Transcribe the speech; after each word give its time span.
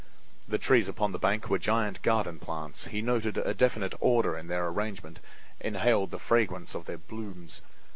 The 0.47 0.57
trees 0.57 0.87
upon 0.89 1.11
the 1.11 1.19
bank 1.19 1.47
were 1.47 1.59
giant 1.59 2.01
garden 2.01 2.39
plants; 2.39 2.85
he 2.85 3.03
noted 3.03 3.37
a 3.37 3.53
definite 3.53 3.93
order 3.99 4.35
in 4.35 4.47
their 4.47 4.65
arrangement, 4.67 5.19
inhaled 5.59 6.09
the 6.09 6.17
fragrance 6.17 6.73
of 6.73 6.85
their 6.85 6.97
blooms. 6.97 7.61